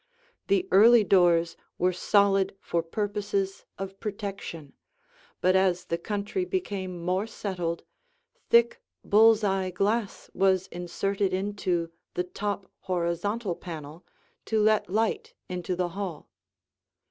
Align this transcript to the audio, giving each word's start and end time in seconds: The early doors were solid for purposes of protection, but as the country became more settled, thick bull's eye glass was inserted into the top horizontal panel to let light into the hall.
The 0.47 0.67
early 0.71 1.03
doors 1.03 1.55
were 1.77 1.93
solid 1.93 2.55
for 2.59 2.81
purposes 2.81 3.65
of 3.77 3.99
protection, 3.99 4.73
but 5.41 5.55
as 5.55 5.85
the 5.85 5.97
country 5.99 6.43
became 6.43 7.03
more 7.05 7.27
settled, 7.27 7.83
thick 8.49 8.81
bull's 9.05 9.43
eye 9.43 9.69
glass 9.69 10.31
was 10.33 10.65
inserted 10.71 11.35
into 11.35 11.91
the 12.15 12.23
top 12.23 12.71
horizontal 12.79 13.53
panel 13.55 14.03
to 14.45 14.59
let 14.59 14.89
light 14.89 15.35
into 15.47 15.75
the 15.75 15.89
hall. 15.89 16.31